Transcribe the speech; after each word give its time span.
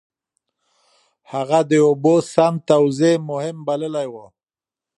هغه 1.31 1.59
د 1.69 1.71
اوبو 1.87 2.15
سم 2.33 2.53
توزيع 2.69 3.15
مهم 3.29 3.57
بللی 3.67 4.07
و. 4.13 4.15